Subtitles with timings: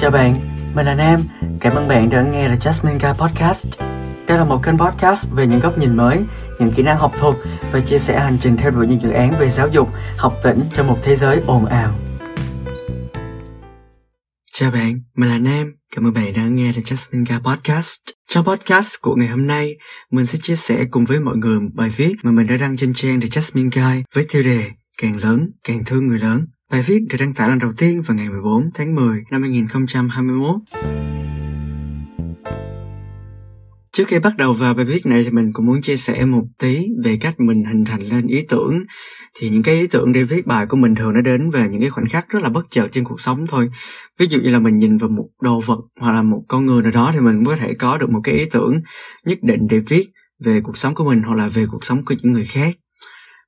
[0.00, 0.34] Chào bạn,
[0.74, 1.24] mình là Nam.
[1.60, 3.80] Cảm ơn bạn đã nghe The Jasmine Guy Podcast.
[4.26, 6.18] Đây là một kênh podcast về những góc nhìn mới,
[6.58, 7.36] những kỹ năng học thuật
[7.72, 10.60] và chia sẻ hành trình theo đuổi những dự án về giáo dục, học tỉnh
[10.74, 11.98] trong một thế giới ồn ào.
[14.52, 15.72] Chào bạn, mình là Nam.
[15.96, 18.00] Cảm ơn bạn đã nghe The Jasmine Guy Podcast.
[18.28, 19.76] Trong podcast của ngày hôm nay,
[20.10, 22.76] mình sẽ chia sẻ cùng với mọi người một bài viết mà mình đã đăng
[22.76, 24.64] trên trang The Jasmine Guy với tiêu đề
[25.02, 26.46] Càng lớn, càng thương người lớn.
[26.72, 30.54] Bài viết được đăng tải lần đầu tiên vào ngày 14 tháng 10 năm 2021.
[33.92, 36.44] Trước khi bắt đầu vào bài viết này thì mình cũng muốn chia sẻ một
[36.58, 38.78] tí về cách mình hình thành lên ý tưởng.
[39.34, 41.80] Thì những cái ý tưởng để viết bài của mình thường nó đến về những
[41.80, 43.68] cái khoảnh khắc rất là bất chợt trên cuộc sống thôi.
[44.18, 46.82] Ví dụ như là mình nhìn vào một đồ vật hoặc là một con người
[46.82, 48.80] nào đó thì mình có thể có được một cái ý tưởng
[49.24, 50.08] nhất định để viết
[50.44, 52.76] về cuộc sống của mình hoặc là về cuộc sống của những người khác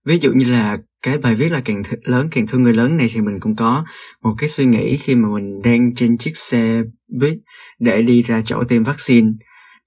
[0.07, 2.97] ví dụ như là cái bài viết là càng th- lớn càng thương người lớn
[2.97, 3.85] này thì mình cũng có
[4.23, 6.83] một cái suy nghĩ khi mà mình đang trên chiếc xe
[7.21, 7.39] buýt
[7.79, 9.29] để đi ra chỗ tiêm vaccine.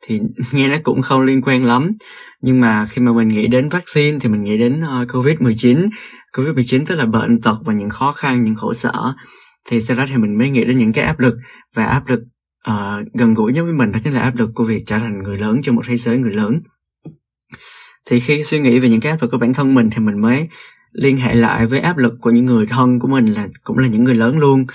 [0.01, 0.19] Thì
[0.51, 1.91] nghe nó cũng không liên quan lắm
[2.41, 5.89] nhưng mà khi mà mình nghĩ đến vaccine thì mình nghĩ đến uh, covid 19
[6.37, 9.13] covid 19 tức là bệnh tật và những khó khăn những khổ sở.
[9.69, 11.35] Thì sau đó thì mình mới nghĩ đến những cái áp lực
[11.75, 12.19] và áp lực
[12.69, 15.23] uh, gần gũi nhất với mình đó chính là áp lực của việc trở thành
[15.23, 16.59] người lớn trong một thế giới người lớn.
[18.05, 20.21] Thì khi suy nghĩ về những cái áp lực của bản thân mình thì mình
[20.21, 20.49] mới
[20.93, 23.87] liên hệ lại với áp lực của những người thân của mình là cũng là
[23.87, 24.65] những người lớn luôn.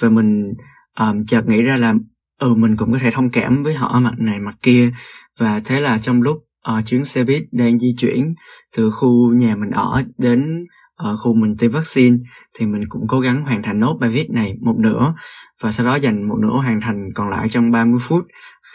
[0.00, 0.52] Và mình
[0.98, 1.94] um, chợt nghĩ ra là
[2.40, 4.90] ừ mình cũng có thể thông cảm với họ mặt này mặt kia.
[5.38, 6.36] Và thế là trong lúc
[6.78, 8.34] uh, chuyến xe buýt đang di chuyển
[8.76, 10.64] từ khu nhà mình ở đến
[10.98, 12.16] ở khu mình tiêm vaccine
[12.54, 15.14] thì mình cũng cố gắng hoàn thành nốt bài viết này một nửa.
[15.62, 18.24] Và sau đó dành một nửa hoàn thành còn lại trong 30 phút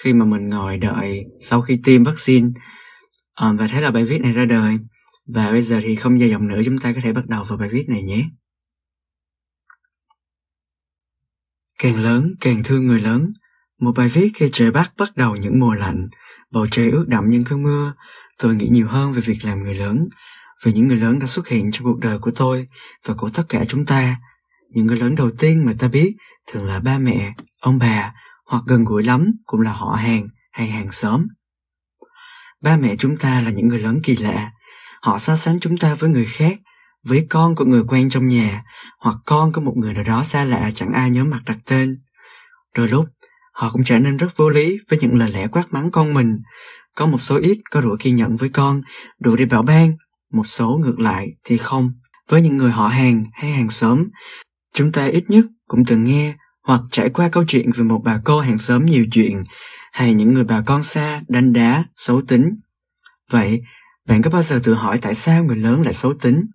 [0.04, 2.50] khi mà mình ngồi đợi sau khi tiêm vaccine.
[3.36, 4.78] À, và thế là bài viết này ra đời
[5.26, 7.58] và bây giờ thì không dài dòng nữa, chúng ta có thể bắt đầu vào
[7.58, 8.26] bài viết này nhé.
[11.80, 13.34] Càng lớn, càng thương người lớn.
[13.80, 16.08] Một bài viết khi trời bắc bắt đầu những mùa lạnh.
[16.52, 17.94] Bầu trời ướt đậm những cơn mưa.
[18.38, 20.08] Tôi nghĩ nhiều hơn về việc làm người lớn.
[20.64, 22.68] Về những người lớn đã xuất hiện trong cuộc đời của tôi
[23.06, 24.18] và của tất cả chúng ta.
[24.70, 26.16] Những người lớn đầu tiên mà ta biết
[26.48, 28.14] thường là ba mẹ, ông bà
[28.46, 31.28] hoặc gần gũi lắm cũng là họ hàng hay hàng xóm.
[32.62, 34.52] Ba mẹ chúng ta là những người lớn kỳ lạ
[35.04, 36.60] họ so sánh chúng ta với người khác,
[37.04, 38.64] với con của người quen trong nhà,
[39.00, 41.94] hoặc con của một người nào đó xa lạ chẳng ai nhớ mặt đặt tên.
[42.76, 43.06] Đôi lúc,
[43.54, 46.38] họ cũng trở nên rất vô lý với những lời lẽ quát mắng con mình.
[46.96, 48.82] Có một số ít có đủ kiên nhẫn với con,
[49.20, 49.94] đủ để bảo ban,
[50.32, 51.92] một số ngược lại thì không.
[52.30, 54.04] Với những người họ hàng hay hàng xóm,
[54.74, 58.20] chúng ta ít nhất cũng từng nghe hoặc trải qua câu chuyện về một bà
[58.26, 59.44] cô hàng xóm nhiều chuyện,
[59.92, 62.50] hay những người bà con xa, đánh đá, xấu tính.
[63.30, 63.62] Vậy
[64.08, 66.46] bạn có bao giờ tự hỏi tại sao người lớn lại xấu tính?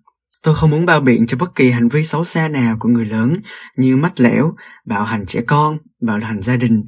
[0.43, 3.05] Tôi không muốn bao biện cho bất kỳ hành vi xấu xa nào của người
[3.05, 3.33] lớn
[3.77, 4.53] như mách lẻo,
[4.85, 6.85] bạo hành trẻ con, bạo hành gia đình.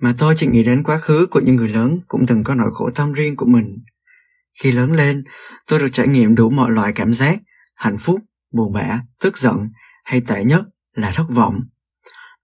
[0.00, 2.70] Mà tôi chỉ nghĩ đến quá khứ của những người lớn cũng từng có nỗi
[2.74, 3.78] khổ tâm riêng của mình.
[4.62, 5.24] Khi lớn lên,
[5.68, 7.38] tôi được trải nghiệm đủ mọi loại cảm giác,
[7.74, 8.20] hạnh phúc,
[8.52, 9.56] buồn bã, tức giận
[10.04, 10.62] hay tệ nhất
[10.94, 11.60] là thất vọng.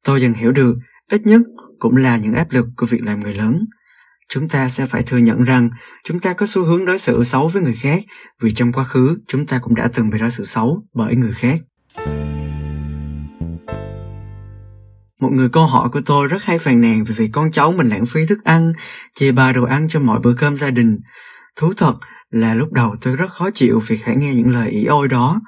[0.05, 0.77] Tôi dần hiểu được
[1.11, 1.41] ít nhất
[1.79, 3.65] cũng là những áp lực của việc làm người lớn
[4.31, 5.71] chúng ta sẽ phải thừa nhận rằng
[6.05, 8.03] chúng ta có xu hướng đối xử xấu với người khác,
[8.41, 11.33] vì trong quá khứ, chúng ta cũng đã từng bị đối xử xấu bởi người
[11.33, 11.61] khác.
[15.21, 17.89] Một người câu hỏi của tôi rất hay phàn nàn về việc con cháu mình
[17.89, 18.73] lãng phí thức ăn,
[19.15, 20.99] chê ba đồ ăn cho mọi bữa cơm gia đình.
[21.57, 21.95] Thú thật
[22.31, 25.41] là lúc đầu tôi rất khó chịu vì phải nghe những lời ỉ ôi đó.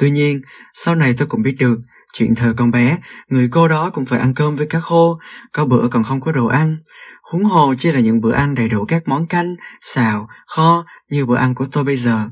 [0.00, 0.40] Tuy nhiên,
[0.74, 1.78] sau này tôi cũng biết được
[2.12, 2.98] chuyện thờ con bé,
[3.28, 5.18] người cô đó cũng phải ăn cơm với cá khô,
[5.52, 6.76] có bữa còn không có đồ ăn.
[7.22, 11.26] Huống hồ chỉ là những bữa ăn đầy đủ các món canh, xào, kho như
[11.26, 12.28] bữa ăn của tôi bây giờ.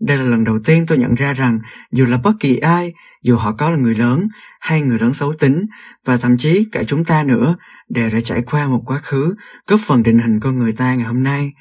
[0.00, 1.58] Đây là lần đầu tiên tôi nhận ra rằng
[1.92, 4.28] dù là bất kỳ ai, dù họ có là người lớn
[4.60, 5.66] hay người lớn xấu tính,
[6.04, 7.56] và thậm chí cả chúng ta nữa,
[7.88, 9.34] đều đã trải qua một quá khứ
[9.66, 11.52] góp phần định hình con người ta ngày hôm nay.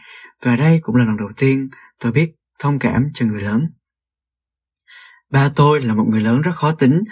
[0.43, 1.69] Và đây cũng là lần đầu tiên
[1.99, 3.69] tôi biết thông cảm cho người lớn
[5.33, 7.03] ba tôi là một người lớn rất khó tính.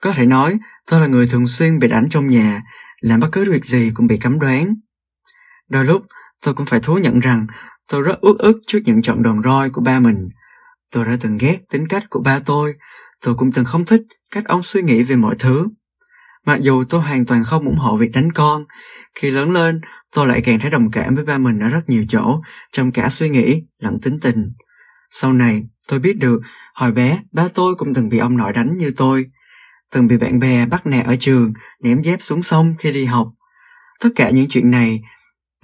[0.00, 0.58] Có thể nói,
[0.90, 2.62] tôi là người thường xuyên bị đánh trong nhà,
[3.00, 4.74] làm bất cứ việc gì cũng bị cấm đoán.
[5.70, 6.02] Đôi lúc,
[6.44, 7.46] tôi cũng phải thú nhận rằng
[7.88, 10.28] tôi rất uất ức trước những trận đòn roi của ba mình.
[10.92, 12.74] Tôi đã từng ghét tính cách của ba tôi.
[13.24, 15.66] Tôi cũng từng không thích cách ông suy nghĩ về mọi thứ.
[16.46, 18.64] Mặc dù tôi hoàn toàn không ủng hộ việc đánh con,
[19.14, 19.80] khi lớn lên,
[20.14, 22.40] tôi lại càng thấy đồng cảm với ba mình ở rất nhiều chỗ,
[22.72, 24.50] trong cả suy nghĩ lẫn tính tình
[25.20, 26.40] sau này tôi biết được
[26.74, 29.26] hồi bé ba tôi cũng từng bị ông nội đánh như tôi
[29.92, 31.52] từng bị bạn bè bắt nạt ở trường
[31.82, 33.28] ném dép xuống sông khi đi học
[34.00, 35.02] tất cả những chuyện này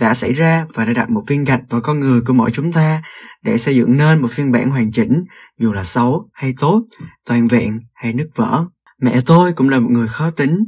[0.01, 2.73] đã xảy ra và đã đặt một viên gạch vào con người của mỗi chúng
[2.73, 3.03] ta
[3.43, 5.25] để xây dựng nên một phiên bản hoàn chỉnh
[5.59, 6.83] dù là xấu hay tốt
[7.27, 8.65] toàn vẹn hay nứt vỡ
[9.01, 10.65] mẹ tôi cũng là một người khó tính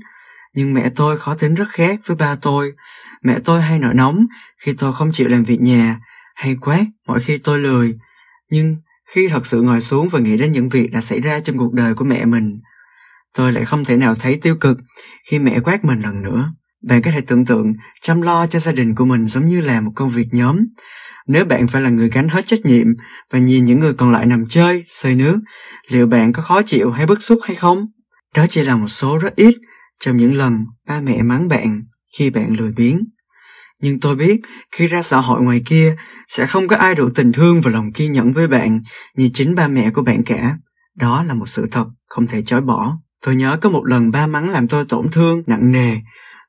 [0.55, 2.73] Nhưng mẹ tôi khó tính rất khác với ba tôi.
[3.23, 4.27] Mẹ tôi hay nổi nóng
[4.59, 6.01] khi tôi không chịu làm việc nhà,
[6.35, 7.95] hay quát mỗi khi tôi lười.
[8.53, 8.77] Nhưng
[9.15, 11.73] khi thật sự ngồi xuống và nghĩ đến những việc đã xảy ra trong cuộc
[11.73, 12.61] đời của mẹ mình,
[13.37, 14.79] tôi lại không thể nào thấy tiêu cực
[15.31, 16.53] khi mẹ quát mình lần nữa.
[16.89, 17.73] Bạn có thể tưởng tượng
[18.03, 20.59] chăm lo cho gia đình của mình giống như là một công việc nhóm.
[21.27, 22.87] Nếu bạn phải là người gánh hết trách nhiệm
[23.31, 25.39] và nhìn những người còn lại nằm chơi, xơi nước,
[25.89, 27.87] liệu bạn có khó chịu hay bức xúc hay không?
[28.35, 29.55] Đó chỉ là một số rất ít
[30.01, 31.83] trong những lần ba mẹ mắng bạn
[32.19, 33.01] khi bạn lười biếng.
[33.83, 34.41] Nhưng tôi biết
[34.73, 35.97] khi ra xã hội ngoài kia
[36.29, 38.81] sẽ không có ai đủ tình thương và lòng kiên nhẫn với bạn
[39.17, 40.57] như chính ba mẹ của bạn cả.
[40.97, 42.99] Đó là một sự thật không thể chối bỏ.
[43.25, 45.97] Tôi nhớ có một lần ba mắng làm tôi tổn thương nặng nề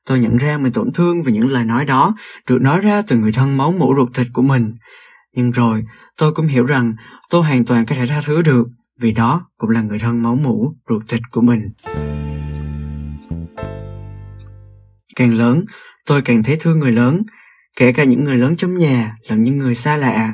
[0.06, 2.14] Tôi nhận ra mình tổn thương vì những lời nói đó
[2.48, 4.74] được nói ra từ người thân máu mủ ruột thịt của mình.
[5.34, 5.84] Nhưng rồi,
[6.18, 6.94] tôi cũng hiểu rằng
[7.30, 8.66] tôi hoàn toàn có thể tha thứ được
[9.00, 11.70] vì đó cũng là người thân máu mủ ruột thịt của mình.
[15.16, 15.64] Càng lớn,
[16.06, 17.22] tôi càng thấy thương người lớn,
[17.76, 20.32] kể cả những người lớn trong nhà lẫn những người xa lạ.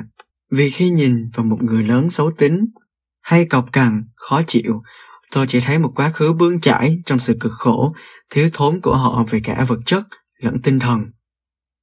[0.51, 2.65] Vì khi nhìn vào một người lớn xấu tính,
[3.21, 4.81] hay cọc cằn, khó chịu,
[5.31, 7.95] tôi chỉ thấy một quá khứ bươn chải trong sự cực khổ
[8.29, 10.03] thiếu thốn của họ về cả vật chất
[10.37, 11.05] lẫn tinh thần.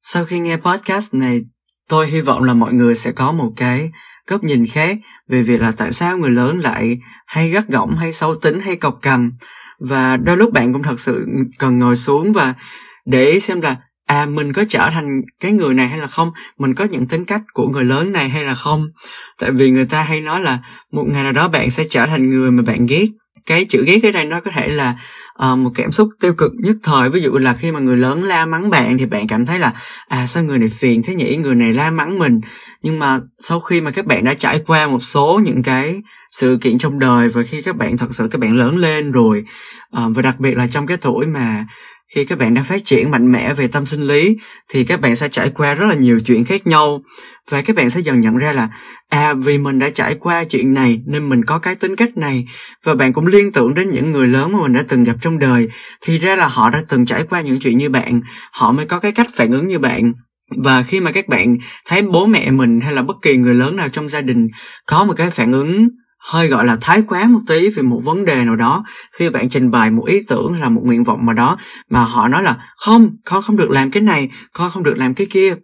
[0.01, 1.41] Sau khi nghe podcast này,
[1.89, 3.91] tôi hy vọng là mọi người sẽ có một cái
[4.27, 4.99] góc nhìn khác
[5.29, 8.77] về việc là tại sao người lớn lại hay gắt gỏng hay sâu tính hay
[8.77, 9.33] cọc cằn
[9.81, 11.27] và đôi lúc bạn cũng thật sự
[11.59, 12.55] cần ngồi xuống và
[13.11, 13.77] để xem là
[14.07, 16.31] à mình có trở thành cái người này hay là không?
[16.59, 18.87] Mình có những tính cách của người lớn này hay là không?
[19.41, 20.59] Tại vì người ta hay nói là
[20.93, 23.07] một ngày nào đó bạn sẽ trở thành người mà bạn ghét.
[23.47, 24.97] Cái chữ ghét ở đây nó có thể là
[25.53, 27.11] uh, một cảm xúc tiêu cực nhất thời.
[27.11, 29.73] Ví dụ là khi mà người lớn la mắng bạn thì bạn cảm thấy là
[30.09, 31.37] à sao người này phiền thế nhỉ?
[31.37, 32.41] Người này la mắng mình.
[32.83, 36.59] Nhưng mà sau khi mà các bạn đã trải qua một số những cái sự
[36.61, 39.45] kiện trong đời và khi các bạn thật sự các bạn lớn lên rồi
[39.97, 41.67] uh, và đặc biệt là trong cái tuổi mà
[42.15, 44.37] khi các bạn đã phát triển mạnh mẽ về tâm sinh lý,
[44.69, 47.03] thì các bạn sẽ trải qua rất là nhiều chuyện khác nhau.
[47.51, 48.69] Và các bạn sẽ dần nhận ra là
[49.09, 52.47] à vì mình đã trải qua chuyện này, nên mình có cái tính cách này.
[52.85, 55.39] Và bạn cũng liên tưởng đến những người lớn mà mình đã từng gặp trong
[55.39, 55.69] đời.
[56.01, 58.21] Thì ra là họ đã từng trải qua những chuyện như bạn.
[58.53, 60.13] Họ mới có cái cách phản ứng như bạn.
[60.57, 61.57] Và khi mà các bạn
[61.87, 64.49] thấy bố mẹ mình hay là bất kỳ người lớn nào trong gia đình
[64.87, 65.89] có một cái phản ứng
[66.29, 68.85] hơi gọi là thái quá một tí về một vấn đề nào đó.
[69.13, 71.57] Khi bạn trình bày một ý tưởng là một nguyện vọng mà đó,
[71.91, 75.15] mà họ nói là, không, con không được làm cái này, con không được làm
[75.15, 75.55] cái kia.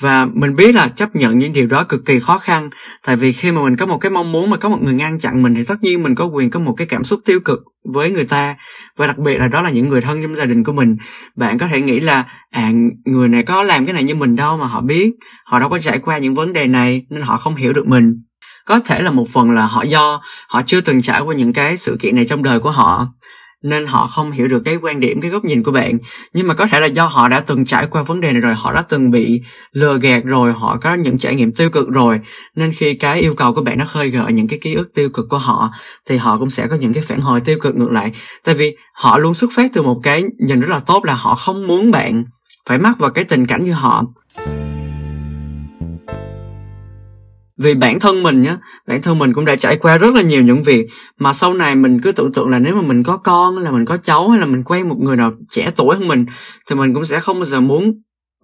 [0.00, 2.70] Và mình biết là chấp nhận những điều đó cực kỳ khó khăn,
[3.06, 5.18] tại vì khi mà mình có một cái mong muốn mà có một người ngăn
[5.18, 7.62] chặn mình thì tất nhiên mình có quyền có một cái cảm xúc tiêu cực
[7.94, 8.56] với người ta.
[8.96, 10.96] Và đặc biệt là đó là những người thân trong gia đình của mình.
[11.36, 12.72] Bạn có thể nghĩ là à
[13.04, 15.12] người này có làm cái này như mình đâu mà họ biết.
[15.44, 18.25] Họ đâu có trải qua những vấn đề này nên họ không hiểu được mình
[18.66, 21.76] có thể là một phần là họ do họ chưa từng trải qua những cái
[21.76, 23.06] sự kiện này trong đời của họ,
[23.62, 25.98] nên họ không hiểu được cái quan điểm, cái góc nhìn của bạn.
[26.32, 28.54] Nhưng mà có thể là do họ đã từng trải qua vấn đề này rồi,
[28.54, 29.40] họ đã từng bị
[29.72, 32.20] lừa gạt rồi, họ có những trải nghiệm tiêu cực rồi,
[32.56, 35.08] nên khi cái yêu cầu của bạn nó khơi gợi những cái ký ức tiêu
[35.08, 35.70] cực của họ,
[36.08, 38.12] thì họ cũng sẽ có những cái phản hồi tiêu cực ngược lại.
[38.44, 41.34] Tại vì họ luôn xuất phát từ một cái nhìn rất là tốt là họ
[41.34, 42.24] không muốn bạn
[42.68, 44.04] phải mắc vào cái tình cảnh như họ
[47.58, 48.56] vì bản thân mình nhá,
[48.88, 50.86] bản thân mình cũng đã trải qua rất là nhiều những việc
[51.18, 53.84] mà sau này mình cứ tưởng tượng là nếu mà mình có con là mình
[53.84, 56.26] có cháu hay là mình quen một người nào trẻ tuổi hơn mình,
[56.70, 57.92] thì mình cũng sẽ không bao giờ muốn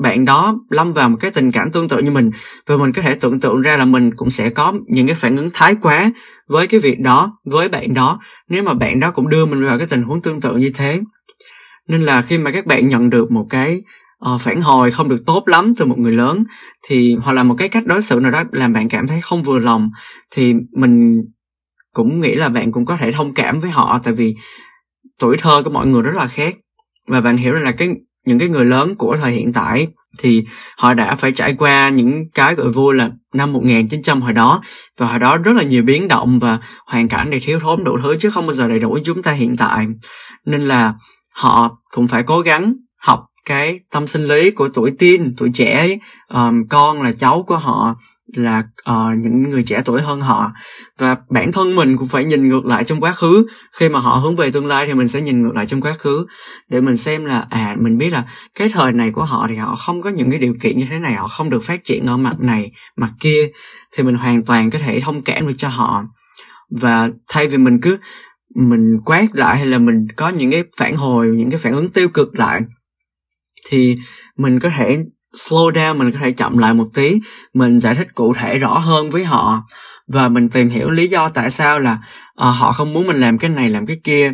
[0.00, 2.30] bạn đó lâm vào một cái tình cảm tương tự như mình.
[2.66, 5.36] Và mình có thể tưởng tượng ra là mình cũng sẽ có những cái phản
[5.36, 6.10] ứng thái quá
[6.48, 9.78] với cái việc đó, với bạn đó, nếu mà bạn đó cũng đưa mình vào
[9.78, 11.00] cái tình huống tương tự như thế.
[11.88, 13.82] Nên là khi mà các bạn nhận được một cái
[14.34, 16.44] uh, phản hồi không được tốt lắm từ một người lớn
[16.88, 19.42] thì hoặc là một cái cách đối xử nào đó làm bạn cảm thấy không
[19.42, 19.90] vừa lòng
[20.30, 21.22] thì mình
[21.92, 24.36] cũng nghĩ là bạn cũng có thể thông cảm với họ tại vì
[25.18, 26.56] tuổi thơ của mọi người rất là khác.
[27.08, 27.88] Và bạn hiểu rằng là cái
[28.26, 29.86] những cái người lớn của thời hiện tại
[30.18, 30.44] thì
[30.76, 34.60] họ đã phải trải qua những cái gọi vui là năm 1900 hồi đó.
[34.98, 37.98] Và hồi đó rất là nhiều biến động và hoàn cảnh thì thiếu thốn đủ
[38.02, 39.86] thứ chứ không bao giờ đầy đủ chúng ta hiện tại.
[40.46, 40.94] Nên là
[41.34, 45.78] họ cũng phải cố gắng học cái tâm sinh lý của tuổi teen tuổi trẻ
[45.78, 47.94] ấy, um, con là cháu của họ
[48.34, 50.52] là uh, những người trẻ tuổi hơn họ.
[50.98, 53.46] Và bản thân mình cũng phải nhìn ngược lại trong quá khứ.
[53.72, 55.94] Khi mà họ hướng về tương lai thì mình sẽ nhìn ngược lại trong quá
[55.98, 56.26] khứ
[56.68, 58.24] để mình xem là à mình biết là
[58.58, 60.98] cái thời này của họ thì họ không có những cái điều kiện như thế
[60.98, 63.48] này họ không được phát triển ở mặt này mặt kia
[63.96, 66.04] thì mình hoàn toàn có thể thông cảm được cho họ.
[66.80, 67.98] Và thay vì mình cứ
[68.54, 71.88] mình quát lại hay là mình có những cái phản hồi những cái phản ứng
[71.88, 72.60] tiêu cực lại
[73.70, 73.96] thì
[74.36, 74.98] mình có thể
[75.34, 77.20] slow down mình có thể chậm lại một tí
[77.54, 79.62] mình giải thích cụ thể rõ hơn với họ.
[80.08, 83.38] Và mình tìm hiểu lý do tại sao là uh, họ không muốn mình làm
[83.38, 84.32] cái này làm cái kia.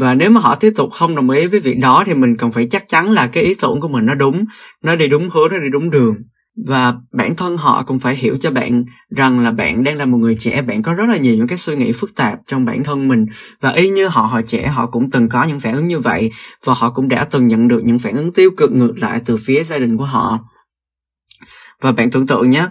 [0.00, 2.52] Và nếu mà họ tiếp tục không đồng ý với việc đó thì mình cần
[2.52, 4.44] phải chắc chắn là cái ý tưởng của mình nó đúng
[4.84, 6.14] nó đi đúng hướng nó đi đúng đường
[6.66, 8.84] và bản thân họ cũng phải hiểu cho bạn
[9.16, 11.58] rằng là bạn đang là một người trẻ bạn có rất là nhiều những cái
[11.58, 13.26] suy nghĩ phức tạp trong bản thân mình.
[13.60, 16.30] Và y như họ hồi trẻ họ cũng từng có những phản ứng như vậy
[16.64, 19.36] và họ cũng đã từng nhận được những phản ứng tiêu cực ngược lại từ
[19.36, 20.38] phía gia đình của họ.
[21.80, 22.66] Và bạn tưởng tượng nhé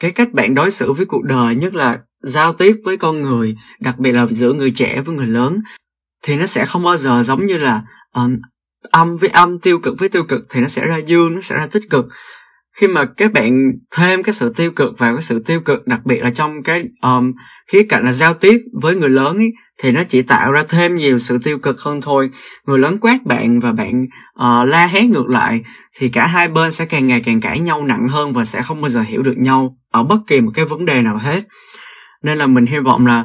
[0.00, 3.56] cái cách bạn đối xử với cuộc đời nhất là giao tiếp với con người
[3.80, 5.58] đặc biệt là giữa người trẻ với người lớn
[6.22, 7.82] thì nó sẽ không bao giờ giống như là
[8.14, 8.36] um,
[8.90, 11.56] âm với âm tiêu cực với tiêu cực thì nó sẽ ra dương nó sẽ
[11.56, 12.06] ra tích cực
[12.80, 16.00] khi mà các bạn thêm cái sự tiêu cực vào cái sự tiêu cực đặc
[16.04, 17.32] biệt là trong cái um,
[17.72, 20.94] khía cạnh là giao tiếp với người lớn ấy, thì nó chỉ tạo ra thêm
[20.94, 22.30] nhiều sự tiêu cực hơn thôi.
[22.66, 25.60] Người lớn quát bạn và bạn uh, la hét ngược lại
[25.96, 28.80] thì cả hai bên sẽ càng ngày càng cãi nhau nặng hơn và sẽ không
[28.80, 31.44] bao giờ hiểu được nhau ở bất kỳ một cái vấn đề nào hết.
[32.22, 33.24] Nên là mình hy vọng là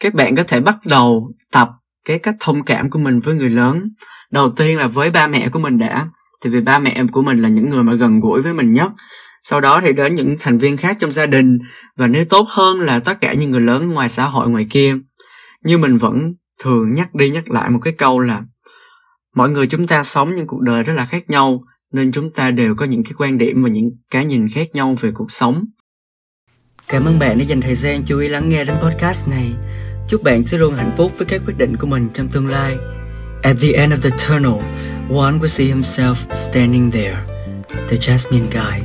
[0.00, 1.68] các bạn có thể bắt đầu tập
[2.04, 3.82] cái cách thông cảm của mình với người lớn.
[4.30, 6.06] Đầu tiên là với ba mẹ của mình đã
[6.44, 8.72] thì vì ba mẹ em của mình là những người mà gần gũi với mình
[8.72, 8.92] nhất.
[9.42, 11.58] Sau đó thì đến những thành viên khác trong gia đình.
[11.96, 14.96] Và nếu tốt hơn là tất cả những người lớn ngoài xã hội ngoài kia.
[15.64, 18.42] Như mình vẫn thường nhắc đi nhắc lại một cái câu là,
[19.34, 22.50] mọi người chúng ta sống những cuộc đời rất là khác nhau, nên chúng ta
[22.50, 25.64] đều có những cái quan điểm và những cái nhìn khác nhau về cuộc sống.
[26.88, 29.54] Cảm ơn bạn đã dành thời gian chú ý lắng nghe đến podcast này.
[30.08, 32.76] Chúc bạn sẽ luôn hạnh phúc với các quyết định của mình trong tương lai.
[33.42, 34.62] At the end of the tunnel
[35.08, 37.22] one will see himself standing there
[37.88, 38.80] the jasmine guy